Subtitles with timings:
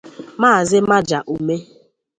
[0.41, 1.63] Maazị Maja Umeh